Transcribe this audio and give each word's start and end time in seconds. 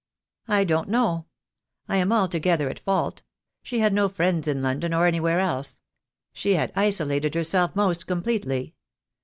"I 0.47 0.63
don't 0.63 0.89
know. 0.89 1.27
I 1.87 1.97
am 1.97 2.11
altogether 2.11 2.71
at 2.71 2.79
fault. 2.79 3.21
She 3.61 3.81
had 3.81 3.93
no 3.93 4.09
friends 4.09 4.47
in 4.47 4.63
London, 4.63 4.95
or 4.95 5.05
anywhere 5.05 5.39
else. 5.39 5.79
She 6.33 6.55
had 6.55 6.73
isolated 6.75 7.35
herself 7.35 7.75
most 7.75 8.07
completely. 8.07 8.73